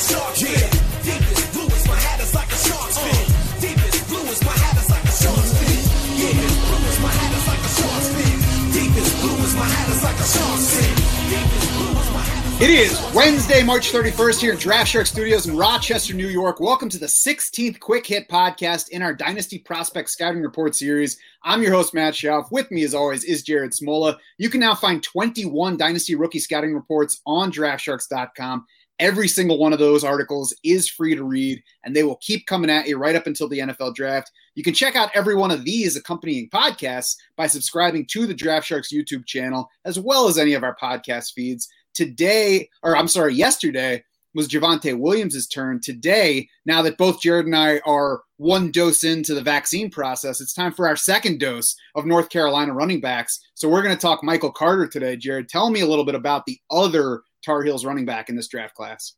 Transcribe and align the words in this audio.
a 0.00 0.12
shark 0.12 0.34
fin. 0.34 0.70
Deepest 1.04 1.52
blue 1.52 1.66
is 1.66 1.86
my 1.86 1.94
hat 1.94 2.20
is 2.20 2.34
like 2.34 2.48
a 2.48 2.56
shark's 2.56 2.98
fin. 2.98 3.26
Deepest 3.60 4.08
blue 4.08 4.24
is 4.32 4.40
my 4.44 4.52
hat 4.52 4.76
is 4.80 4.90
like 4.90 5.04
a 5.04 5.12
shark's 5.12 5.52
fin. 5.60 5.80
Yeah, 6.16 6.40
blue 6.40 6.88
is 6.88 7.00
my 7.00 7.12
hat 7.12 7.32
is 7.36 7.46
like 7.46 7.60
a 7.60 7.72
shark's 7.76 8.08
fin. 8.16 8.36
Deepest 8.72 9.20
blue 9.20 9.44
is 9.44 9.54
my 9.56 9.64
hat 9.64 9.88
is 9.90 10.02
like 10.02 10.16
a 10.16 10.24
shark's 10.24 10.68
fin. 10.74 10.94
Deepest 11.28 11.68
blue 11.76 12.00
is 12.00 12.10
my 12.12 12.22
hat 12.22 12.62
It 12.62 12.70
is 12.70 13.14
Wednesday, 13.14 13.62
March 13.62 13.92
31st 13.92 14.40
here 14.40 14.52
at 14.54 14.58
Draft 14.58 14.88
Shark 14.90 15.06
Studios 15.06 15.46
in 15.46 15.56
Rochester, 15.56 16.14
New 16.14 16.28
York. 16.28 16.60
Welcome 16.60 16.88
to 16.90 16.98
the 16.98 17.06
16th 17.06 17.78
Quick 17.80 18.06
Hit 18.06 18.28
podcast 18.28 18.88
in 18.88 19.02
our 19.02 19.14
Dynasty 19.14 19.58
Prospect 19.58 20.08
Scouting 20.08 20.42
Report 20.42 20.74
series. 20.74 21.18
I'm 21.42 21.62
your 21.62 21.72
host, 21.72 21.92
Matt 21.92 22.14
Schauf. 22.14 22.50
With 22.50 22.70
me, 22.70 22.84
as 22.84 22.94
always, 22.94 23.24
is 23.24 23.42
Jared 23.42 23.72
Smola. 23.72 24.16
You 24.38 24.48
can 24.48 24.60
now 24.60 24.74
find 24.74 25.02
21 25.02 25.76
Dynasty 25.76 26.14
Rookie 26.14 26.38
Scouting 26.38 26.74
Reports 26.74 27.20
on 27.26 27.52
DraftSharks.com. 27.52 28.66
Every 29.00 29.28
single 29.28 29.58
one 29.58 29.72
of 29.72 29.78
those 29.78 30.04
articles 30.04 30.54
is 30.62 30.86
free 30.86 31.14
to 31.16 31.24
read, 31.24 31.62
and 31.84 31.96
they 31.96 32.02
will 32.02 32.16
keep 32.16 32.46
coming 32.46 32.68
at 32.68 32.86
you 32.86 32.98
right 32.98 33.16
up 33.16 33.26
until 33.26 33.48
the 33.48 33.60
NFL 33.60 33.94
draft. 33.94 34.30
You 34.54 34.62
can 34.62 34.74
check 34.74 34.94
out 34.94 35.10
every 35.14 35.34
one 35.34 35.50
of 35.50 35.64
these 35.64 35.96
accompanying 35.96 36.50
podcasts 36.50 37.16
by 37.34 37.46
subscribing 37.46 38.04
to 38.10 38.26
the 38.26 38.34
Draft 38.34 38.66
Sharks 38.66 38.92
YouTube 38.92 39.24
channel, 39.24 39.70
as 39.86 39.98
well 39.98 40.28
as 40.28 40.36
any 40.36 40.52
of 40.52 40.62
our 40.62 40.76
podcast 40.76 41.32
feeds. 41.32 41.66
Today, 41.94 42.68
or 42.82 42.94
I'm 42.94 43.08
sorry, 43.08 43.34
yesterday 43.34 44.04
was 44.34 44.48
Javonte 44.48 44.98
Williams' 44.98 45.46
turn. 45.46 45.80
Today, 45.80 46.46
now 46.66 46.82
that 46.82 46.98
both 46.98 47.22
Jared 47.22 47.46
and 47.46 47.56
I 47.56 47.80
are 47.86 48.20
one 48.36 48.70
dose 48.70 49.02
into 49.02 49.34
the 49.34 49.40
vaccine 49.40 49.90
process, 49.90 50.42
it's 50.42 50.52
time 50.52 50.72
for 50.72 50.86
our 50.86 50.94
second 50.94 51.40
dose 51.40 51.74
of 51.94 52.04
North 52.04 52.28
Carolina 52.28 52.74
running 52.74 53.00
backs. 53.00 53.40
So 53.54 53.66
we're 53.66 53.82
going 53.82 53.96
to 53.96 54.00
talk 54.00 54.22
Michael 54.22 54.52
Carter 54.52 54.86
today. 54.86 55.16
Jared, 55.16 55.48
tell 55.48 55.70
me 55.70 55.80
a 55.80 55.86
little 55.86 56.04
bit 56.04 56.14
about 56.14 56.44
the 56.44 56.58
other 56.70 57.22
Tar 57.44 57.62
Heels 57.62 57.84
running 57.84 58.04
back 58.04 58.28
in 58.28 58.36
this 58.36 58.48
draft 58.48 58.74
class. 58.74 59.14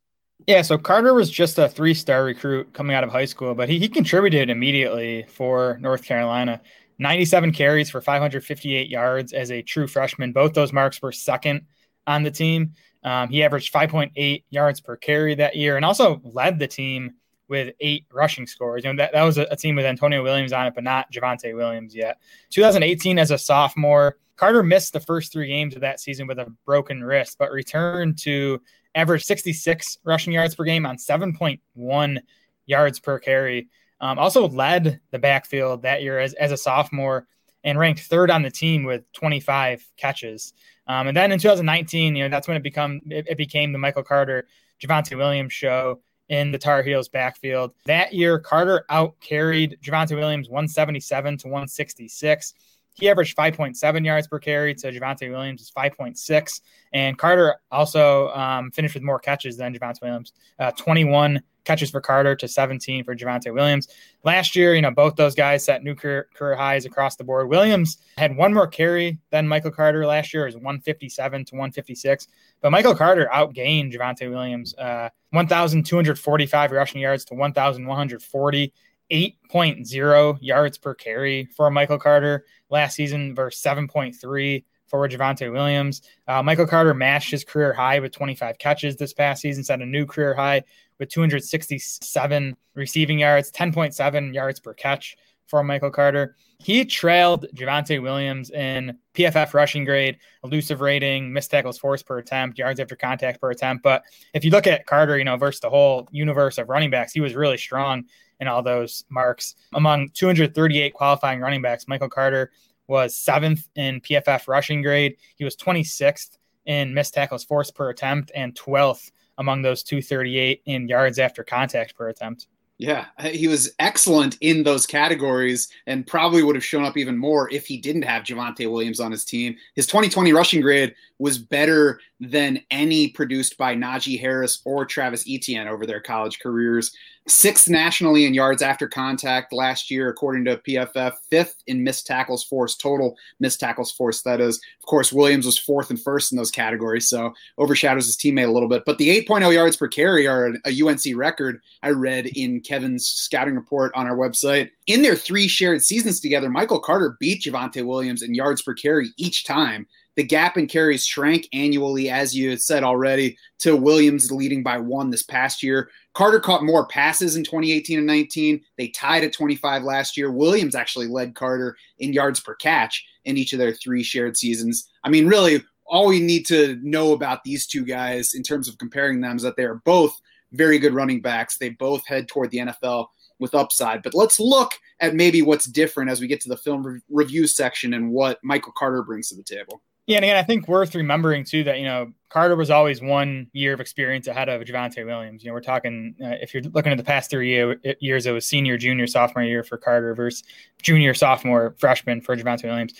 Yeah, 0.47 0.61
so 0.61 0.77
Carter 0.77 1.13
was 1.13 1.29
just 1.29 1.57
a 1.57 1.69
three 1.69 1.93
star 1.93 2.23
recruit 2.23 2.73
coming 2.73 2.95
out 2.95 3.03
of 3.03 3.11
high 3.11 3.25
school, 3.25 3.55
but 3.55 3.69
he, 3.69 3.79
he 3.79 3.87
contributed 3.87 4.49
immediately 4.49 5.25
for 5.29 5.77
North 5.79 6.03
Carolina. 6.03 6.61
97 6.99 7.53
carries 7.53 7.89
for 7.89 8.01
558 8.01 8.89
yards 8.89 9.33
as 9.33 9.51
a 9.51 9.61
true 9.61 9.87
freshman. 9.87 10.31
Both 10.31 10.53
those 10.53 10.73
marks 10.73 11.01
were 11.01 11.11
second 11.11 11.61
on 12.07 12.23
the 12.23 12.31
team. 12.31 12.73
Um, 13.03 13.29
he 13.29 13.43
averaged 13.43 13.73
5.8 13.73 14.43
yards 14.49 14.81
per 14.81 14.95
carry 14.95 15.35
that 15.35 15.55
year 15.55 15.75
and 15.75 15.85
also 15.85 16.21
led 16.23 16.59
the 16.59 16.67
team 16.67 17.13
with 17.47 17.73
eight 17.79 18.05
rushing 18.11 18.47
scores. 18.47 18.83
You 18.83 18.93
know, 18.93 18.97
that, 18.97 19.13
that 19.13 19.23
was 19.23 19.37
a, 19.37 19.43
a 19.51 19.55
team 19.55 19.75
with 19.75 19.85
Antonio 19.85 20.23
Williams 20.23 20.53
on 20.53 20.67
it, 20.67 20.75
but 20.75 20.83
not 20.83 21.11
Javonte 21.11 21.55
Williams 21.55 21.95
yet. 21.95 22.19
2018 22.51 23.19
as 23.19 23.31
a 23.31 23.37
sophomore, 23.37 24.17
Carter 24.35 24.63
missed 24.63 24.93
the 24.93 24.99
first 24.99 25.31
three 25.31 25.47
games 25.47 25.75
of 25.75 25.81
that 25.81 25.99
season 25.99 26.27
with 26.27 26.39
a 26.39 26.53
broken 26.65 27.03
wrist, 27.03 27.37
but 27.37 27.51
returned 27.51 28.17
to 28.19 28.61
average 28.95 29.23
66 29.23 29.99
rushing 30.03 30.33
yards 30.33 30.55
per 30.55 30.63
game 30.63 30.85
on 30.85 30.97
7.1 30.97 32.19
yards 32.65 32.99
per 32.99 33.19
carry. 33.19 33.69
Um, 33.99 34.19
also 34.19 34.47
led 34.47 34.99
the 35.11 35.19
backfield 35.19 35.83
that 35.83 36.01
year 36.01 36.19
as, 36.19 36.33
as 36.33 36.51
a 36.51 36.57
sophomore 36.57 37.27
and 37.63 37.79
ranked 37.79 38.01
third 38.01 38.29
on 38.29 38.41
the 38.41 38.51
team 38.51 38.83
with 38.83 39.09
25 39.13 39.87
catches. 39.97 40.53
Um, 40.87 41.07
and 41.07 41.15
then 41.15 41.31
in 41.31 41.39
2019, 41.39 42.15
you 42.15 42.23
know, 42.23 42.29
that's 42.29 42.47
when 42.47 42.57
it 42.57 42.63
become 42.63 43.01
it, 43.09 43.27
it 43.29 43.37
became 43.37 43.71
the 43.71 43.79
Michael 43.79 44.03
Carter, 44.03 44.47
Javonte 44.81 45.15
Williams 45.15 45.53
show 45.53 46.01
in 46.29 46.51
the 46.51 46.57
Tar 46.57 46.83
Heels 46.83 47.09
backfield. 47.09 47.73
That 47.85 48.13
year, 48.13 48.39
Carter 48.39 48.85
out 48.89 49.19
carried 49.19 49.77
Javonte 49.83 50.15
Williams 50.15 50.49
177 50.49 51.37
to 51.39 51.47
166. 51.47 52.53
He 52.93 53.09
averaged 53.09 53.35
5.7 53.35 54.05
yards 54.05 54.27
per 54.27 54.39
carry 54.39 54.73
to 54.75 54.91
Javonte 54.91 55.29
Williams 55.29 55.61
is 55.61 55.71
5.6. 55.71 56.61
And 56.93 57.17
Carter 57.17 57.55
also 57.71 58.29
um, 58.29 58.71
finished 58.71 58.93
with 58.93 59.03
more 59.03 59.19
catches 59.19 59.57
than 59.57 59.73
Javonte 59.73 60.01
Williams, 60.01 60.33
uh, 60.59 60.71
21 60.71 61.41
catches 61.63 61.89
for 61.89 62.01
Carter 62.01 62.35
to 62.35 62.47
17 62.47 63.03
for 63.03 63.15
Javonte 63.15 63.53
Williams. 63.53 63.87
Last 64.23 64.55
year, 64.55 64.75
you 64.75 64.81
know, 64.81 64.91
both 64.91 65.15
those 65.15 65.35
guys 65.35 65.63
set 65.63 65.83
new 65.83 65.95
career, 65.95 66.27
career 66.33 66.55
highs 66.55 66.85
across 66.85 67.15
the 67.15 67.23
board. 67.23 67.49
Williams 67.49 67.97
had 68.17 68.35
one 68.35 68.53
more 68.53 68.67
carry 68.67 69.17
than 69.31 69.47
Michael 69.47 69.71
Carter 69.71 70.05
last 70.05 70.33
year, 70.33 70.47
is 70.47 70.55
157 70.55 71.45
to 71.45 71.55
156. 71.55 72.27
But 72.61 72.71
Michael 72.71 72.95
Carter 72.95 73.29
outgained 73.33 73.93
Javonte 73.93 74.29
Williams, 74.29 74.75
uh, 74.75 75.09
1,245 75.31 76.71
rushing 76.71 77.01
yards 77.01 77.25
to 77.25 77.33
1,140. 77.33 78.73
8.0 79.13 80.39
yards 80.41 80.77
per 80.79 80.95
carry 80.95 81.45
for 81.45 81.69
Michael 81.69 81.99
Carter 81.99 82.45
last 82.71 82.95
season 82.95 83.35
versus 83.35 83.61
7.3 83.61 84.63
for 84.87 85.07
Javonte 85.07 85.51
Williams. 85.51 86.01
Uh, 86.27 86.41
Michael 86.41 86.65
Carter 86.65 86.95
matched 86.95 87.29
his 87.29 87.43
career 87.43 87.73
high 87.73 87.99
with 87.99 88.11
25 88.11 88.57
catches 88.57 88.95
this 88.95 89.13
past 89.13 89.41
season, 89.41 89.63
set 89.63 89.81
a 89.81 89.85
new 89.85 90.07
career 90.07 90.33
high 90.33 90.63
with 90.99 91.09
267 91.09 92.57
receiving 92.73 93.19
yards, 93.19 93.51
10.7 93.51 94.33
yards 94.33 94.59
per 94.59 94.73
catch 94.73 95.15
for 95.45 95.63
Michael 95.63 95.91
Carter. 95.91 96.35
He 96.57 96.83
trailed 96.85 97.45
Javonte 97.53 98.01
Williams 98.01 98.49
in 98.49 98.97
PFF 99.13 99.53
rushing 99.53 99.85
grade, 99.85 100.17
elusive 100.43 100.81
rating, 100.81 101.31
missed 101.31 101.51
tackles 101.51 101.77
forced 101.77 102.07
per 102.07 102.17
attempt, 102.17 102.57
yards 102.57 102.79
after 102.79 102.95
contact 102.95 103.41
per 103.41 103.51
attempt. 103.51 103.83
But 103.83 104.03
if 104.33 104.43
you 104.43 104.49
look 104.49 104.65
at 104.65 104.87
Carter, 104.87 105.17
you 105.17 105.23
know, 105.23 105.37
versus 105.37 105.59
the 105.59 105.69
whole 105.69 106.07
universe 106.11 106.57
of 106.57 106.69
running 106.69 106.89
backs, 106.89 107.13
he 107.13 107.21
was 107.21 107.35
really 107.35 107.57
strong 107.57 108.05
in 108.39 108.47
all 108.47 108.61
those 108.61 109.05
marks. 109.09 109.55
Among 109.73 110.09
238 110.09 110.93
qualifying 110.93 111.39
running 111.39 111.61
backs, 111.61 111.87
Michael 111.87 112.09
Carter 112.09 112.51
was 112.87 113.15
seventh 113.15 113.69
in 113.75 114.01
PFF 114.01 114.47
rushing 114.47 114.81
grade. 114.81 115.15
He 115.35 115.43
was 115.43 115.55
26th 115.55 116.37
in 116.65 116.93
missed 116.93 117.13
tackles 117.13 117.43
forced 117.43 117.75
per 117.75 117.89
attempt 117.89 118.31
and 118.35 118.55
12th 118.55 119.11
among 119.37 119.61
those 119.61 119.83
238 119.83 120.61
in 120.65 120.87
yards 120.87 121.19
after 121.19 121.43
contact 121.43 121.95
per 121.95 122.09
attempt. 122.09 122.47
Yeah, 122.79 123.05
he 123.21 123.47
was 123.47 123.71
excellent 123.79 124.37
in 124.41 124.63
those 124.63 124.85
categories 124.85 125.69
and 125.85 126.05
probably 126.05 126.43
would 126.43 126.55
have 126.55 126.65
shown 126.65 126.83
up 126.83 126.97
even 126.97 127.17
more 127.17 127.49
if 127.51 127.65
he 127.65 127.77
didn't 127.77 128.01
have 128.01 128.23
Javonte 128.23 128.69
Williams 128.69 128.99
on 128.99 129.11
his 129.11 129.23
team. 129.23 129.55
His 129.75 129.87
2020 129.87 130.33
rushing 130.33 130.59
grade 130.59 130.93
was 131.23 131.37
better 131.37 132.01
than 132.19 132.59
any 132.69 133.07
produced 133.07 133.57
by 133.57 133.73
Najee 133.73 134.19
Harris 134.19 134.61
or 134.65 134.85
Travis 134.85 135.23
Etienne 135.25 135.69
over 135.69 135.85
their 135.85 136.01
college 136.01 136.39
careers. 136.39 136.91
Sixth 137.29 137.69
nationally 137.69 138.25
in 138.25 138.33
yards 138.33 138.61
after 138.61 138.89
contact 138.89 139.53
last 139.53 139.89
year, 139.89 140.09
according 140.09 140.43
to 140.43 140.57
PFF. 140.57 141.13
Fifth 141.29 141.63
in 141.67 141.81
missed 141.81 142.05
tackles 142.05 142.43
forced, 142.43 142.81
total 142.81 143.15
missed 143.39 143.61
tackles 143.61 143.89
forced, 143.89 144.25
that 144.25 144.41
is. 144.41 144.57
Of 144.81 144.85
course, 144.85 145.13
Williams 145.13 145.45
was 145.45 145.57
fourth 145.57 145.89
and 145.89 146.01
first 146.01 146.33
in 146.33 146.37
those 146.37 146.51
categories, 146.51 147.07
so 147.07 147.33
overshadows 147.57 148.07
his 148.07 148.17
teammate 148.17 148.49
a 148.49 148.51
little 148.51 148.67
bit. 148.67 148.83
But 148.85 148.97
the 148.97 149.07
8.0 149.25 149.53
yards 149.53 149.77
per 149.77 149.87
carry 149.87 150.27
are 150.27 150.53
a 150.65 150.81
UNC 150.81 151.15
record 151.15 151.61
I 151.81 151.91
read 151.91 152.25
in 152.35 152.59
Kevin's 152.59 153.07
scouting 153.07 153.55
report 153.55 153.93
on 153.95 154.07
our 154.07 154.17
website. 154.17 154.71
In 154.87 155.01
their 155.01 155.15
three 155.15 155.47
shared 155.47 155.81
seasons 155.81 156.19
together, 156.19 156.49
Michael 156.49 156.81
Carter 156.81 157.15
beat 157.21 157.43
Javonte 157.43 157.85
Williams 157.85 158.23
in 158.23 158.35
yards 158.35 158.61
per 158.61 158.73
carry 158.73 159.11
each 159.15 159.45
time. 159.45 159.87
The 160.15 160.23
gap 160.23 160.57
in 160.57 160.67
carries 160.67 161.05
shrank 161.05 161.47
annually, 161.53 162.09
as 162.09 162.35
you 162.35 162.51
had 162.51 162.61
said 162.61 162.83
already, 162.83 163.37
to 163.59 163.75
Williams 163.75 164.31
leading 164.31 164.61
by 164.61 164.77
one 164.77 165.09
this 165.09 165.23
past 165.23 165.63
year. 165.63 165.89
Carter 166.13 166.39
caught 166.39 166.63
more 166.63 166.85
passes 166.85 167.35
in 167.35 167.43
2018 167.43 167.97
and 167.97 168.07
19. 168.07 168.61
They 168.77 168.89
tied 168.89 169.23
at 169.23 169.33
25 169.33 169.83
last 169.83 170.15
year. 170.15 170.31
Williams 170.31 170.75
actually 170.75 171.07
led 171.07 171.33
Carter 171.33 171.75
in 171.97 172.13
yards 172.13 172.39
per 172.39 172.53
catch 172.55 173.03
in 173.25 173.37
each 173.37 173.53
of 173.53 173.59
their 173.59 173.73
three 173.73 174.03
shared 174.03 174.37
seasons. 174.37 174.89
I 175.03 175.09
mean, 175.09 175.27
really, 175.27 175.63
all 175.85 176.07
we 176.07 176.19
need 176.19 176.45
to 176.47 176.77
know 176.83 177.13
about 177.13 177.43
these 177.43 177.65
two 177.65 177.83
guys 177.83 178.33
in 178.35 178.43
terms 178.43 178.67
of 178.67 178.77
comparing 178.77 179.21
them 179.21 179.35
is 179.35 179.43
that 179.43 179.55
they 179.57 179.65
are 179.65 179.81
both 179.85 180.19
very 180.51 180.77
good 180.77 180.93
running 180.93 181.21
backs. 181.21 181.57
They 181.57 181.69
both 181.69 182.05
head 182.05 182.27
toward 182.27 182.51
the 182.51 182.59
NFL 182.59 183.07
with 183.39 183.55
upside. 183.55 184.03
But 184.03 184.13
let's 184.13 184.39
look 184.39 184.73
at 184.99 185.15
maybe 185.15 185.41
what's 185.41 185.65
different 185.65 186.11
as 186.11 186.21
we 186.21 186.27
get 186.27 186.41
to 186.41 186.49
the 186.49 186.57
film 186.57 186.85
re- 186.85 187.01
review 187.09 187.47
section 187.47 187.93
and 187.95 188.11
what 188.11 188.39
Michael 188.43 188.73
Carter 188.77 189.03
brings 189.03 189.29
to 189.29 189.35
the 189.35 189.43
table. 189.43 189.81
Yeah, 190.05 190.17
and 190.17 190.25
again, 190.25 190.35
I 190.35 190.43
think 190.43 190.67
worth 190.67 190.95
remembering 190.95 191.45
too 191.45 191.63
that 191.63 191.79
you 191.79 191.85
know 191.85 192.11
Carter 192.29 192.55
was 192.55 192.69
always 192.69 193.01
one 193.01 193.47
year 193.53 193.73
of 193.73 193.79
experience 193.79 194.27
ahead 194.27 194.49
of 194.49 194.61
Javonte 194.63 195.05
Williams. 195.05 195.43
You 195.43 195.49
know, 195.49 195.53
we're 195.53 195.61
talking 195.61 196.15
uh, 196.21 196.35
if 196.41 196.53
you're 196.53 196.63
looking 196.63 196.91
at 196.91 196.97
the 196.97 197.03
past 197.03 197.29
three 197.29 197.49
year, 197.49 197.79
years, 197.99 198.25
it 198.25 198.31
was 198.31 198.45
senior, 198.45 198.77
junior, 198.77 199.07
sophomore 199.07 199.43
year 199.43 199.63
for 199.63 199.77
Carter 199.77 200.13
versus 200.13 200.43
junior, 200.81 201.13
sophomore, 201.13 201.75
freshman 201.77 202.19
for 202.19 202.35
Javonte 202.35 202.65
Williams. 202.65 202.93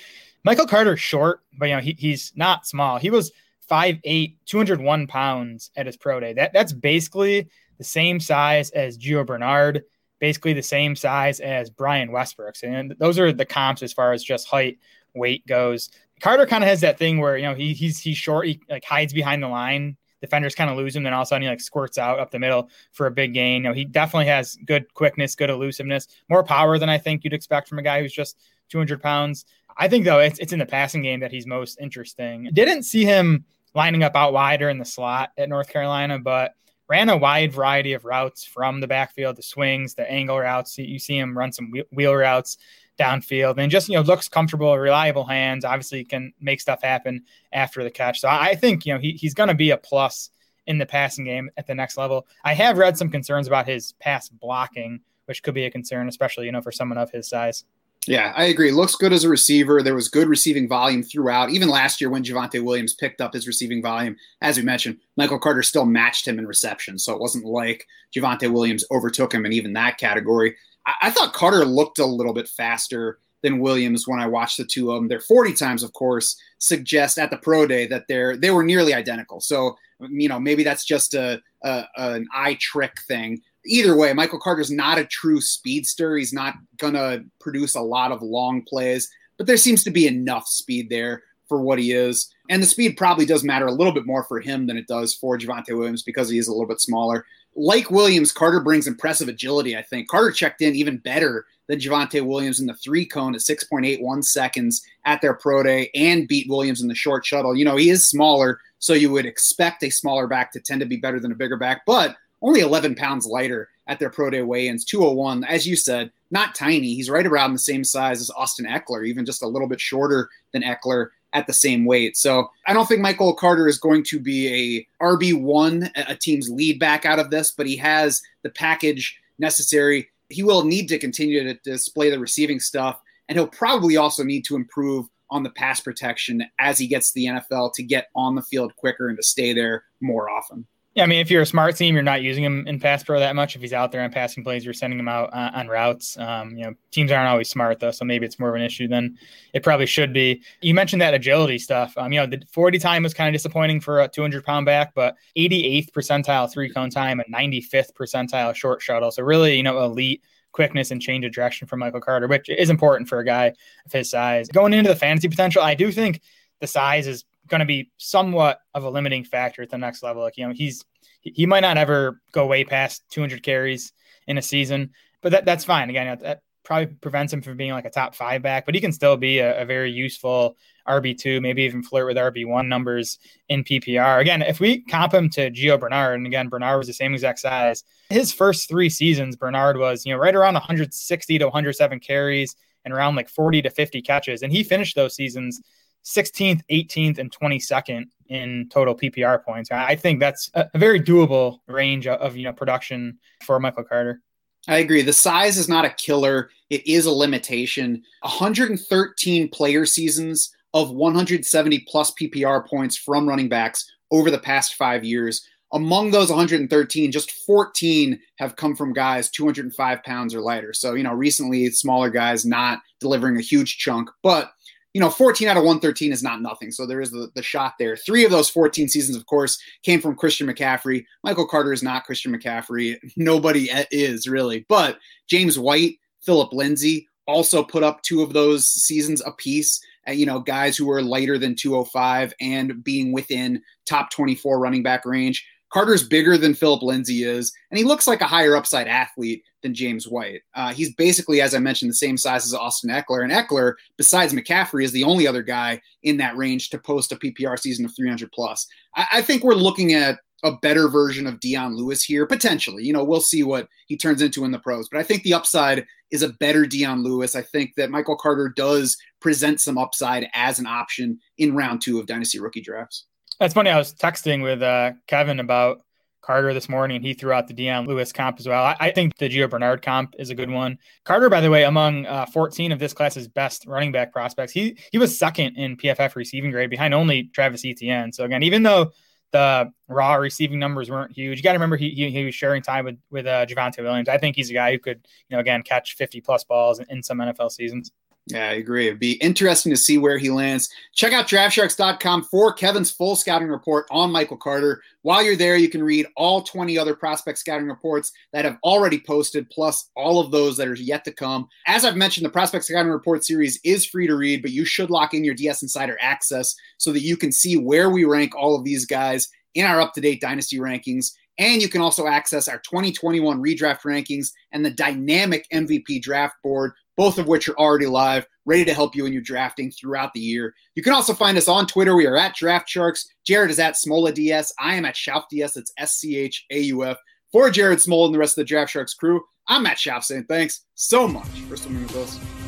Michael 0.45 0.65
Carter's 0.65 1.00
short, 1.00 1.41
but 1.57 1.65
you 1.67 1.75
know 1.75 1.81
he, 1.81 1.95
he's 1.97 2.31
not 2.35 2.65
small. 2.65 2.97
He 2.97 3.09
was 3.09 3.31
5'8", 3.69 4.35
201 4.45 5.07
pounds 5.07 5.71
at 5.75 5.85
his 5.85 5.97
pro 5.97 6.21
day. 6.21 6.33
That 6.33 6.53
that's 6.53 6.71
basically 6.71 7.50
the 7.77 7.83
same 7.83 8.19
size 8.21 8.69
as 8.71 8.97
Gio 8.97 9.25
Bernard, 9.25 9.83
basically 10.19 10.53
the 10.53 10.63
same 10.63 10.95
size 10.95 11.41
as 11.41 11.69
Brian 11.69 12.11
Westbrook. 12.13 12.55
And 12.63 12.95
those 12.97 13.19
are 13.19 13.33
the 13.33 13.45
comps 13.45 13.83
as 13.83 13.91
far 13.91 14.13
as 14.13 14.23
just 14.23 14.47
height, 14.47 14.79
weight 15.13 15.45
goes. 15.47 15.89
Carter 16.23 16.45
kind 16.45 16.63
of 16.63 16.69
has 16.69 16.79
that 16.79 16.97
thing 16.97 17.19
where 17.19 17.35
you 17.35 17.43
know 17.43 17.53
he, 17.53 17.73
he's 17.73 17.99
he's 17.99 18.15
short, 18.15 18.47
he 18.47 18.61
like 18.69 18.85
hides 18.85 19.11
behind 19.11 19.43
the 19.43 19.49
line. 19.49 19.97
Defenders 20.21 20.55
kind 20.55 20.69
of 20.69 20.77
lose 20.77 20.95
him, 20.95 21.03
then 21.03 21.11
all 21.11 21.23
of 21.23 21.25
a 21.25 21.27
sudden 21.27 21.41
he 21.41 21.49
like 21.49 21.59
squirts 21.59 21.97
out 21.97 22.17
up 22.17 22.31
the 22.31 22.39
middle 22.39 22.69
for 22.93 23.07
a 23.07 23.11
big 23.11 23.33
gain. 23.33 23.55
You 23.55 23.69
know, 23.69 23.73
he 23.73 23.83
definitely 23.83 24.27
has 24.27 24.57
good 24.65 24.91
quickness, 24.93 25.35
good 25.35 25.49
elusiveness, 25.49 26.07
more 26.29 26.41
power 26.41 26.79
than 26.79 26.87
I 26.87 26.97
think 26.97 27.25
you'd 27.25 27.33
expect 27.33 27.67
from 27.67 27.77
a 27.77 27.81
guy 27.81 28.01
who's 28.01 28.13
just 28.13 28.39
200 28.69 29.01
pounds. 29.01 29.43
I 29.75 29.89
think 29.89 30.05
though 30.05 30.19
it's 30.19 30.39
it's 30.39 30.53
in 30.53 30.59
the 30.59 30.65
passing 30.65 31.01
game 31.01 31.19
that 31.19 31.31
he's 31.31 31.45
most 31.45 31.77
interesting. 31.81 32.49
Didn't 32.53 32.83
see 32.83 33.03
him 33.03 33.43
lining 33.75 34.01
up 34.01 34.15
out 34.15 34.31
wider 34.31 34.69
in 34.69 34.77
the 34.77 34.85
slot 34.85 35.31
at 35.37 35.49
North 35.49 35.67
Carolina, 35.67 36.19
but 36.19 36.53
ran 36.87 37.09
a 37.09 37.17
wide 37.17 37.51
variety 37.51 37.91
of 37.91 38.05
routes 38.05 38.45
from 38.45 38.79
the 38.79 38.87
backfield, 38.87 39.35
the 39.35 39.43
swings, 39.43 39.95
the 39.95 40.09
angle 40.09 40.39
routes. 40.39 40.77
You 40.77 40.99
see 40.99 41.17
him 41.17 41.37
run 41.37 41.51
some 41.51 41.73
wheel 41.91 42.15
routes 42.15 42.57
downfield 42.99 43.57
and 43.57 43.71
just, 43.71 43.89
you 43.89 43.95
know, 43.95 44.01
looks 44.01 44.29
comfortable, 44.29 44.77
reliable 44.77 45.25
hands, 45.25 45.65
obviously 45.65 46.03
can 46.03 46.33
make 46.39 46.61
stuff 46.61 46.81
happen 46.81 47.23
after 47.51 47.83
the 47.83 47.89
catch. 47.89 48.19
So 48.19 48.27
I 48.29 48.55
think, 48.55 48.85
you 48.85 48.93
know, 48.93 48.99
he, 48.99 49.13
he's 49.13 49.33
going 49.33 49.49
to 49.49 49.55
be 49.55 49.71
a 49.71 49.77
plus 49.77 50.29
in 50.67 50.77
the 50.77 50.85
passing 50.85 51.25
game 51.25 51.49
at 51.57 51.67
the 51.67 51.75
next 51.75 51.97
level. 51.97 52.27
I 52.43 52.53
have 52.53 52.77
read 52.77 52.97
some 52.97 53.09
concerns 53.09 53.47
about 53.47 53.67
his 53.67 53.93
pass 53.93 54.29
blocking, 54.29 55.01
which 55.25 55.43
could 55.43 55.53
be 55.53 55.65
a 55.65 55.71
concern, 55.71 56.07
especially, 56.07 56.45
you 56.45 56.51
know, 56.51 56.61
for 56.61 56.71
someone 56.71 56.97
of 56.97 57.11
his 57.11 57.27
size. 57.27 57.65
Yeah, 58.05 58.33
I 58.35 58.45
agree. 58.45 58.71
Looks 58.71 58.95
good 58.95 59.13
as 59.13 59.23
a 59.23 59.29
receiver. 59.29 59.81
There 59.81 59.95
was 59.95 60.09
good 60.09 60.27
receiving 60.27 60.67
volume 60.67 61.03
throughout. 61.03 61.51
Even 61.51 61.69
last 61.69 62.01
year 62.01 62.09
when 62.09 62.23
Javonte 62.23 62.61
Williams 62.61 62.93
picked 62.93 63.21
up 63.21 63.33
his 63.33 63.47
receiving 63.47 63.81
volume, 63.81 64.17
as 64.41 64.57
we 64.57 64.63
mentioned, 64.63 64.97
Michael 65.15 65.39
Carter 65.39 65.63
still 65.63 65.85
matched 65.85 66.27
him 66.27 66.37
in 66.37 66.45
reception. 66.45 66.99
So 66.99 67.13
it 67.13 67.21
wasn't 67.21 67.45
like 67.45 67.87
Javonte 68.13 68.51
Williams 68.51 68.83
overtook 68.91 69.33
him 69.33 69.45
in 69.45 69.53
even 69.53 69.71
that 69.73 69.97
category. 69.97 70.57
I, 70.85 70.94
I 71.03 71.09
thought 71.12 71.33
Carter 71.33 71.65
looked 71.65 72.00
a 72.00 72.06
little 72.06 72.33
bit 72.33 72.47
faster 72.47 73.19
than 73.41 73.59
Williams 73.59 74.07
when 74.07 74.19
I 74.19 74.27
watched 74.27 74.57
the 74.57 74.65
two 74.65 74.91
of 74.91 74.95
them. 74.95 75.09
Their 75.09 75.19
40 75.19 75.53
times, 75.53 75.83
of 75.83 75.91
course, 75.94 76.38
suggest 76.59 77.18
at 77.18 77.30
the 77.30 77.38
pro 77.38 77.68
day 77.68 77.88
that 77.88 78.06
they're 78.07 78.38
they 78.38 78.51
were 78.51 78.63
nearly 78.63 78.94
identical. 78.94 79.41
So 79.41 79.75
you 80.09 80.30
know 80.30 80.39
maybe 80.39 80.63
that's 80.63 80.85
just 80.85 81.13
a, 81.13 81.41
a 81.63 81.85
an 81.97 82.27
eye 82.33 82.57
trick 82.59 82.94
thing 83.07 83.41
either 83.65 83.95
way, 83.95 84.13
Michael 84.13 84.39
Carter's 84.39 84.71
not 84.71 84.97
a 84.97 85.06
true 85.06 85.41
speedster. 85.41 86.18
He's 86.18 86.33
not 86.33 86.56
to 86.80 87.24
produce 87.39 87.75
a 87.75 87.81
lot 87.81 88.12
of 88.12 88.21
long 88.21 88.63
plays, 88.63 89.09
but 89.38 89.47
there 89.47 89.57
seems 89.57 89.83
to 89.83 89.91
be 89.91 90.07
enough 90.07 90.47
speed 90.47 90.89
there 90.89 91.24
for 91.47 91.62
what 91.62 91.79
he 91.79 91.91
is. 91.91 92.33
And 92.50 92.62
the 92.62 92.68
speed 92.68 92.97
probably 92.97 93.25
does 93.25 93.44
matter 93.44 93.68
a 93.68 93.71
little 93.71 93.94
bit 93.94 94.06
more 94.06 94.24
for 94.24 94.39
him 94.39 94.68
than 94.68 94.77
it 94.77 94.88
does 94.88 95.13
for 95.13 95.38
Javonte 95.38 95.77
Williams 95.77 96.03
because 96.03 96.29
he 96.29 96.38
is 96.38 96.47
a 96.47 96.51
little 96.51 96.68
bit 96.68 96.81
smaller. 96.81 97.25
Like 97.55 97.91
Williams, 97.91 98.31
Carter 98.31 98.59
brings 98.59 98.88
impressive 98.88 99.27
agility, 99.27 99.77
I 99.77 99.83
think. 99.83 100.07
Carter 100.07 100.31
checked 100.31 100.61
in 100.61 100.75
even 100.75 100.97
better 100.97 101.45
than 101.67 101.79
Javonte 101.79 102.25
Williams 102.25 102.59
in 102.59 102.65
the 102.65 102.73
three 102.75 103.05
cone 103.05 103.35
at 103.35 103.41
6.81 103.41 104.23
seconds 104.23 104.83
at 105.05 105.21
their 105.21 105.33
pro 105.33 105.63
day 105.63 105.89
and 105.94 106.27
beat 106.27 106.50
Williams 106.50 106.81
in 106.81 106.88
the 106.88 106.95
short 106.95 107.25
shuttle. 107.25 107.55
You 107.55 107.65
know, 107.65 107.77
he 107.77 107.89
is 107.89 108.07
smaller, 108.07 108.59
so 108.79 108.94
you 108.94 109.11
would 109.11 109.25
expect 109.25 109.83
a 109.83 109.89
smaller 109.89 110.27
back 110.27 110.51
to 110.53 110.59
tend 110.59 110.81
to 110.81 110.88
be 110.88 110.97
better 110.97 111.19
than 111.19 111.31
a 111.31 111.35
bigger 111.35 111.57
back, 111.57 111.85
but 111.85 112.15
only 112.41 112.59
11 112.59 112.95
pounds 112.95 113.25
lighter 113.25 113.69
at 113.88 114.00
their 114.00 114.09
pro 114.09 114.29
day 114.29 114.41
weigh-ins 114.41 114.85
201 114.85 115.44
as 115.44 115.67
you 115.67 115.75
said 115.75 116.11
not 116.31 116.55
tiny 116.55 116.94
he's 116.94 117.09
right 117.09 117.25
around 117.25 117.53
the 117.53 117.59
same 117.59 117.83
size 117.83 118.21
as 118.21 118.29
austin 118.31 118.65
Ekeler, 118.65 119.05
even 119.05 119.25
just 119.25 119.44
a 119.44 119.47
little 119.47 119.67
bit 119.67 119.81
shorter 119.81 120.29
than 120.51 120.61
ekeler 120.61 121.09
at 121.33 121.47
the 121.47 121.53
same 121.53 121.85
weight 121.85 122.15
so 122.15 122.50
i 122.68 122.74
don't 122.74 122.88
think 122.88 123.01
michael 123.01 123.33
carter 123.33 123.68
is 123.68 123.77
going 123.77 124.03
to 124.03 124.19
be 124.19 124.85
a 125.01 125.03
rb1 125.03 125.89
a 126.07 126.15
team's 126.15 126.50
lead 126.50 126.80
back 126.80 127.06
out 127.06 127.19
of 127.19 127.30
this 127.30 127.51
but 127.51 127.68
he 127.68 127.75
has 127.75 128.21
the 128.44 128.50
package 128.50 129.19
necessary 129.39 130.09
he 130.30 130.44
will 130.44 130.63
need 130.63 130.88
to 130.88 130.97
continue 130.97 131.44
to 131.44 131.53
display 131.63 132.09
the 132.09 132.19
receiving 132.19 132.59
stuff 132.59 133.00
and 133.27 133.38
he'll 133.38 133.47
probably 133.47 133.97
also 133.97 134.24
need 134.24 134.44
to 134.45 134.56
improve 134.56 135.07
on 135.30 135.44
the 135.44 135.50
pass 135.50 135.80
protection 135.80 136.44
as 136.59 136.77
he 136.77 136.85
gets 136.85 137.12
the 137.12 137.25
NFL 137.25 137.74
to 137.74 137.83
get 137.83 138.09
on 138.15 138.36
the 138.36 138.41
field 138.44 138.75
quicker 138.75 139.07
and 139.07 139.18
to 139.18 139.24
stay 139.24 139.51
there 139.51 139.83
more 140.00 140.29
often. 140.29 140.68
Yeah, 140.95 141.03
I 141.03 141.07
mean, 141.07 141.19
if 141.19 141.31
you're 141.31 141.41
a 141.41 141.45
smart 141.45 141.75
team, 141.75 141.95
you're 141.95 142.03
not 142.03 142.21
using 142.21 142.43
him 142.43 142.67
in 142.67 142.79
pass 142.79 143.03
pro 143.03 143.19
that 143.19 143.35
much. 143.35 143.55
If 143.55 143.61
he's 143.61 143.73
out 143.73 143.91
there 143.91 144.03
on 144.03 144.11
passing 144.11 144.43
plays, 144.43 144.63
you're 144.63 144.75
sending 144.75 144.99
him 144.99 145.07
out 145.07 145.33
uh, 145.33 145.49
on 145.55 145.67
routes. 145.67 146.15
Um, 146.19 146.55
you 146.55 146.65
know, 146.65 146.73
teams 146.91 147.11
aren't 147.11 147.27
always 147.27 147.49
smart 147.49 147.79
though, 147.79 147.89
so 147.89 148.05
maybe 148.05 148.27
it's 148.27 148.37
more 148.37 148.49
of 148.49 148.55
an 148.55 148.61
issue 148.61 148.87
than 148.87 149.17
it 149.53 149.63
probably 149.63 149.87
should 149.87 150.13
be. 150.13 150.43
You 150.61 150.75
mentioned 150.75 151.01
that 151.01 151.15
agility 151.15 151.57
stuff. 151.57 151.97
Um, 151.97 152.13
you 152.13 152.19
know, 152.19 152.27
the 152.27 152.43
40 152.51 152.77
time 152.77 153.01
was 153.01 153.13
kind 153.15 153.27
of 153.27 153.33
disappointing 153.33 153.79
for 153.79 154.01
a 154.01 154.07
200 154.07 154.45
pound 154.45 154.67
back, 154.67 154.93
but 154.93 155.15
88th 155.35 155.91
percentile 155.91 156.51
three 156.51 156.69
cone 156.69 156.91
time 156.91 157.19
and 157.19 157.33
95th 157.33 157.93
percentile 157.93 158.53
short 158.53 158.79
shuttle. 158.79 159.09
So 159.09 159.23
really, 159.23 159.57
you 159.57 159.63
know, 159.63 159.83
elite 159.83 160.21
quickness 160.51 160.91
and 160.91 161.01
change 161.01 161.25
of 161.25 161.31
direction 161.31 161.67
from 161.67 161.79
Michael 161.79 162.01
Carter, 162.01 162.27
which 162.27 162.47
is 162.49 162.69
important 162.69 163.09
for 163.09 163.17
a 163.17 163.25
guy 163.25 163.47
of 163.87 163.91
his 163.91 164.11
size. 164.11 164.47
Going 164.47 164.73
into 164.73 164.89
the 164.89 164.95
fantasy 164.95 165.27
potential, 165.27 165.63
I 165.63 165.73
do 165.73 165.91
think 165.91 166.21
the 166.59 166.67
size 166.67 167.07
is 167.07 167.25
going 167.53 167.59
to 167.59 167.65
be 167.65 167.91
somewhat 167.97 168.61
of 168.73 168.83
a 168.83 168.89
limiting 168.89 169.23
factor 169.23 169.61
at 169.61 169.69
the 169.69 169.77
next 169.77 170.01
level. 170.01 170.23
Like, 170.23 170.38
you 170.38 170.47
know, 170.47 170.53
he's 170.53 170.83
he 171.21 171.45
might 171.45 171.59
not 171.59 171.77
ever 171.77 172.19
go 172.31 172.47
way 172.47 172.63
past 172.65 173.03
200 173.11 173.44
carries 173.44 173.94
in 174.25 174.39
a 174.39 174.41
season, 174.41 174.89
but 175.21 175.31
that, 175.31 175.45
that's 175.45 175.63
fine. 175.63 175.91
Again, 175.91 176.17
that 176.21 176.41
probably 176.63 176.88
prevents 176.88 177.31
him 177.31 177.44
from 177.44 177.55
being 177.55 177.71
like 177.71 177.85
a 177.85 177.91
top 177.91 178.15
five 178.15 178.41
back, 178.41 178.65
but 178.65 178.73
he 178.73 178.81
can 178.81 178.91
still 178.91 179.17
be 179.17 179.38
a, 179.38 179.61
a 179.61 179.65
very 179.65 179.91
useful 179.91 180.57
RB2, 180.88 181.41
maybe 181.41 181.61
even 181.61 181.83
flirt 181.83 182.07
with 182.07 182.17
RB1 182.17 182.67
numbers 182.67 183.19
in 183.50 183.63
PPR. 183.63 184.19
Again, 184.19 184.41
if 184.41 184.59
we 184.59 184.81
comp 184.81 185.13
him 185.13 185.29
to 185.29 185.51
Gio 185.51 185.79
Bernard, 185.79 186.15
and 186.15 186.25
again, 186.25 186.50
Bernard 186.50 186.79
was 186.79 186.88
the 186.88 186.94
same 186.94 187.13
exact 187.13 187.39
size, 187.39 187.83
his 188.09 188.33
first 188.33 188.67
three 188.67 188.89
seasons, 188.89 189.35
Bernard 189.35 189.77
was, 189.77 190.05
you 190.05 190.13
know, 190.13 190.19
right 190.19 190.35
around 190.35 190.55
160 190.55 191.38
to 191.38 191.45
107 191.45 192.00
carries 192.00 192.55
and 192.83 192.94
around 192.94 193.15
like 193.15 193.29
40 193.29 193.61
to 193.61 193.69
50 193.69 194.01
catches. 194.01 194.41
And 194.41 194.51
he 194.51 194.63
finished 194.63 194.95
those 194.95 195.15
seasons 195.15 195.61
16th, 196.03 196.61
18th, 196.69 197.17
and 197.17 197.31
22nd 197.31 198.05
in 198.27 198.67
total 198.69 198.95
PPR 198.95 199.44
points. 199.44 199.71
I 199.71 199.95
think 199.95 200.19
that's 200.19 200.50
a 200.53 200.69
very 200.75 201.00
doable 201.00 201.59
range 201.67 202.07
of 202.07 202.35
you 202.35 202.44
know 202.44 202.53
production 202.53 203.19
for 203.44 203.59
Michael 203.59 203.83
Carter. 203.83 204.21
I 204.67 204.77
agree. 204.77 205.01
The 205.01 205.13
size 205.13 205.57
is 205.57 205.69
not 205.69 205.85
a 205.85 205.89
killer; 205.89 206.50
it 206.69 206.85
is 206.88 207.05
a 207.05 207.11
limitation. 207.11 208.01
113 208.21 209.50
player 209.50 209.85
seasons 209.85 210.53
of 210.73 210.91
170 210.91 211.85
plus 211.88 212.11
PPR 212.11 212.67
points 212.67 212.97
from 212.97 213.27
running 213.27 213.50
backs 213.50 213.89
over 214.11 214.31
the 214.31 214.39
past 214.39 214.75
five 214.75 215.03
years. 215.03 215.47
Among 215.71 216.11
those 216.11 216.29
113, 216.29 217.11
just 217.11 217.31
14 217.31 218.19
have 218.38 218.55
come 218.55 218.75
from 218.75 218.94
guys 218.94 219.29
205 219.31 220.03
pounds 220.03 220.35
or 220.35 220.41
lighter. 220.41 220.71
So, 220.71 220.94
you 220.94 221.01
know, 221.01 221.13
recently 221.13 221.69
smaller 221.71 222.11
guys 222.11 222.45
not 222.45 222.79
delivering 223.00 223.38
a 223.38 223.41
huge 223.41 223.77
chunk, 223.79 224.09
but 224.21 224.52
you 224.93 225.01
know, 225.01 225.09
14 225.09 225.47
out 225.47 225.57
of 225.57 225.63
113 225.63 226.11
is 226.11 226.21
not 226.21 226.41
nothing. 226.41 226.71
So 226.71 226.85
there 226.85 227.01
is 227.01 227.11
the, 227.11 227.29
the 227.33 227.41
shot 227.41 227.73
there. 227.79 227.97
Three 227.97 228.25
of 228.25 228.31
those 228.31 228.49
14 228.49 228.87
seasons, 228.87 229.17
of 229.17 229.25
course, 229.25 229.59
came 229.81 229.99
from 229.99 230.15
Christian 230.15 230.47
McCaffrey. 230.47 231.05
Michael 231.23 231.47
Carter 231.47 231.73
is 231.73 231.83
not 231.83 232.05
Christian 232.05 232.35
McCaffrey. 232.35 232.97
Nobody 233.17 233.69
is 233.91 234.27
really. 234.27 234.65
But 234.69 234.99
James 235.27 235.57
White, 235.57 235.97
Phillip 236.21 236.53
Lindsay 236.53 237.07
also 237.25 237.63
put 237.63 237.83
up 237.83 238.01
two 238.03 238.21
of 238.21 238.33
those 238.33 238.69
seasons 238.69 239.21
apiece. 239.25 239.81
Uh, 240.07 240.11
you 240.11 240.25
know, 240.25 240.39
guys 240.39 240.77
who 240.77 240.85
were 240.85 241.01
lighter 241.01 241.37
than 241.37 241.55
205 241.55 242.33
and 242.41 242.83
being 242.83 243.11
within 243.13 243.61
top 243.85 244.12
24 244.12 244.59
running 244.59 244.83
back 244.83 245.05
range. 245.05 245.45
Carter's 245.74 246.08
bigger 246.08 246.38
than 246.38 246.53
Phillip 246.53 246.84
Lindsay 246.84 247.24
is, 247.24 247.51
and 247.72 247.80
he 247.80 247.84
looks 247.84 248.06
like 248.06 248.22
a 248.22 248.27
higher 248.27 248.56
upside 248.56 248.88
athlete 248.88 249.44
than 249.63 249.74
James 249.74 250.08
White. 250.08 250.42
Uh, 250.53 250.72
he's 250.72 250.94
basically, 250.94 251.42
as 251.42 251.56
I 251.56 251.60
mentioned, 251.60 251.89
the 251.89 251.96
same 251.96 252.15
size 252.15 252.46
as 252.46 252.53
Austin 252.53 252.92
Ekeler. 252.92 253.24
And 253.24 253.32
Ekeler, 253.32 253.74
besides 253.98 254.34
McCaffrey, 254.34 254.84
is 254.84 254.92
the 254.92 255.03
only 255.03 255.25
other 255.25 255.42
guy 255.42 255.82
in 256.03 256.18
that 256.18 256.38
range 256.38 256.70
to 256.70 256.77
post 256.77 257.12
a 257.12 257.15
PPR 257.15 257.58
season 257.58 257.86
of 257.86 257.96
300 257.96 258.32
plus. 258.32 258.68
I, 258.96 259.08
I 259.13 259.22
think 259.24 259.44
we're 259.44 259.56
looking 259.56 259.94
at 259.94 260.20
a 260.44 260.51
better 260.58 260.89
version 260.89 261.25
of 261.25 261.39
Dion 261.39 261.75
Lewis 261.75 262.03
here, 262.03 262.27
potentially. 262.27 262.84
You 262.84 262.94
know, 262.94 263.03
we'll 263.03 263.22
see 263.22 263.42
what 263.42 263.68
he 263.88 263.98
turns 263.98 264.22
into 264.22 264.46
in 264.46 264.51
the 264.51 264.60
pros. 264.60 264.89
But 264.89 265.00
I 265.00 265.03
think 265.03 265.24
the 265.24 265.34
upside 265.34 265.88
is 266.12 266.22
a 266.22 266.34
better 266.34 266.68
Dion 266.68 267.01
Lewis. 267.01 267.36
I 267.36 267.42
think 267.42 267.72
that 267.77 267.89
Michael 267.89 268.18
Carter 268.18 268.50
does 268.50 268.96
present 269.22 269.60
some 269.60 269.80
upside 269.80 270.27
as 270.36 270.60
an 270.60 270.68
option 270.68 271.20
in 271.39 271.56
round 271.56 271.82
two 271.82 272.00
of 272.00 272.06
Dynasty 272.06 272.39
rookie 272.39 272.62
drafts. 272.62 273.06
That's 273.39 273.53
funny. 273.53 273.69
I 273.69 273.77
was 273.77 273.93
texting 273.93 274.43
with 274.43 274.61
uh, 274.61 274.93
Kevin 275.07 275.39
about 275.39 275.81
Carter 276.23 276.53
this 276.53 276.69
morning, 276.69 276.97
and 276.97 277.05
he 277.05 277.13
threw 277.13 277.33
out 277.33 277.47
the 277.47 277.53
Dion 277.53 277.85
Lewis 277.85 278.13
comp 278.13 278.39
as 278.39 278.47
well. 278.47 278.63
I, 278.63 278.77
I, 278.79 278.91
think 278.91 279.17
the 279.17 279.29
Gio 279.29 279.49
Bernard 279.49 279.81
comp 279.81 280.15
is 280.17 280.29
a 280.29 280.35
good 280.35 280.49
one. 280.49 280.77
Carter, 281.03 281.29
by 281.29 281.41
the 281.41 281.49
way, 281.49 281.65
among 281.65 282.05
uh, 282.05 282.25
14 282.27 282.71
of 282.71 282.79
this 282.79 282.93
class's 282.93 283.27
best 283.27 283.65
running 283.67 283.91
back 283.91 284.13
prospects, 284.13 284.53
he 284.53 284.77
he 284.91 284.97
was 284.97 285.17
second 285.17 285.57
in 285.57 285.75
PFF 285.75 286.15
receiving 286.15 286.51
grade, 286.51 286.69
behind 286.69 286.93
only 286.93 287.23
Travis 287.23 287.65
Etienne. 287.65 288.13
So 288.13 288.23
again, 288.23 288.41
even 288.43 288.63
though 288.63 288.91
the 289.33 289.71
raw 289.89 290.13
receiving 290.15 290.59
numbers 290.59 290.89
weren't 290.89 291.11
huge, 291.11 291.39
you 291.39 291.43
got 291.43 291.51
to 291.51 291.57
remember 291.57 291.75
he, 291.75 291.89
he, 291.89 292.09
he 292.09 292.23
was 292.23 292.33
sharing 292.33 292.61
time 292.61 292.85
with 292.85 292.97
with 293.11 293.27
uh, 293.27 293.45
Javonte 293.45 293.83
Williams. 293.83 294.07
I 294.07 294.17
think 294.17 294.37
he's 294.37 294.49
a 294.49 294.53
guy 294.53 294.71
who 294.71 294.79
could, 294.79 295.05
you 295.27 295.35
know, 295.35 295.41
again 295.41 295.61
catch 295.61 295.95
50 295.95 296.21
plus 296.21 296.45
balls 296.45 296.79
in, 296.79 296.85
in 296.89 297.03
some 297.03 297.17
NFL 297.17 297.51
seasons. 297.51 297.91
Yeah, 298.27 298.48
I 298.48 298.53
agree. 298.53 298.88
It'd 298.88 299.00
be 299.00 299.13
interesting 299.13 299.70
to 299.72 299.77
see 299.77 299.98
where 299.98 300.18
he 300.18 300.30
lands. 300.30 300.70
Check 300.94 301.12
out 301.12 301.27
draftsharks.com 301.27 302.24
for 302.24 302.53
Kevin's 302.53 302.89
full 302.89 303.18
scouting 303.18 303.50
report 303.50 303.86
on 303.92 304.13
Michael 304.13 304.38
Carter. 304.38 304.82
While 305.01 305.24
you're 305.24 305.36
there, 305.36 305.58
you 305.58 305.68
can 305.68 305.84
read 305.84 306.08
all 306.15 306.42
20 306.42 306.77
other 306.77 306.96
prospect 306.96 307.38
scouting 307.38 307.68
reports 307.68 308.13
that 308.32 308.46
have 308.46 308.60
already 308.63 309.01
posted, 309.06 309.50
plus 309.50 309.89
all 309.98 310.22
of 310.22 310.32
those 310.32 310.56
that 310.56 310.70
are 310.70 310.75
yet 310.75 311.03
to 311.03 311.12
come. 311.12 311.50
As 311.68 311.84
I've 311.84 311.98
mentioned, 311.98 312.25
the 312.25 312.30
prospect 312.30 312.63
scouting 312.63 312.94
report 312.94 313.25
series 313.25 313.60
is 313.65 313.86
free 313.86 314.08
to 314.08 314.15
read, 314.15 314.42
but 314.42 314.51
you 314.51 314.63
should 314.63 314.89
lock 314.89 315.13
in 315.13 315.25
your 315.25 315.36
DS 315.36 315.62
Insider 315.62 315.98
access 316.00 316.56
so 316.77 316.94
that 316.94 317.01
you 317.01 317.18
can 317.18 317.34
see 317.34 317.58
where 317.58 317.89
we 317.89 318.06
rank 318.06 318.34
all 318.38 318.56
of 318.56 318.63
these 318.63 318.86
guys 318.86 319.27
in 319.53 319.65
our 319.65 319.82
up 319.82 319.94
to 319.94 320.01
date 320.01 320.22
dynasty 320.22 320.60
rankings. 320.60 321.12
And 321.39 321.61
you 321.61 321.69
can 321.69 321.81
also 321.81 322.07
access 322.07 322.47
our 322.47 322.59
2021 322.59 323.41
redraft 323.41 323.81
rankings 323.81 324.31
and 324.51 324.63
the 324.63 324.71
dynamic 324.71 325.47
MVP 325.51 326.01
draft 326.01 326.35
board 326.43 326.73
both 326.95 327.17
of 327.17 327.27
which 327.27 327.49
are 327.49 327.57
already 327.57 327.85
live, 327.85 328.25
ready 328.45 328.65
to 328.65 328.73
help 328.73 328.95
you 328.95 329.05
in 329.05 329.13
your 329.13 329.21
drafting 329.21 329.71
throughout 329.71 330.13
the 330.13 330.19
year. 330.19 330.53
You 330.75 330.83
can 330.83 330.93
also 330.93 331.13
find 331.13 331.37
us 331.37 331.47
on 331.47 331.67
Twitter. 331.67 331.95
We 331.95 332.05
are 332.05 332.17
at 332.17 332.35
Draft 332.35 332.69
Sharks. 332.69 333.07
Jared 333.25 333.51
is 333.51 333.59
at 333.59 333.75
Smola 333.75 334.13
DS. 334.13 334.53
I 334.59 334.75
am 334.75 334.85
at 334.85 334.95
Schauf 334.95 335.23
DS. 335.29 335.57
It's 335.57 335.73
S 335.77 335.93
C 335.93 336.17
H 336.17 336.45
A 336.51 336.59
U 336.59 336.85
F. 336.85 336.97
For 337.31 337.49
Jared 337.49 337.79
Smola 337.79 338.05
and 338.05 338.15
the 338.15 338.19
rest 338.19 338.33
of 338.37 338.43
the 338.43 338.47
Draft 338.47 338.71
Sharks 338.71 338.93
crew, 338.93 339.21
I'm 339.47 339.63
Matt 339.63 339.79
saying 339.79 340.25
thanks 340.25 340.65
so 340.75 341.07
much 341.07 341.27
for 341.49 341.57
swimming 341.57 341.83
with 341.83 341.97
us. 341.97 342.42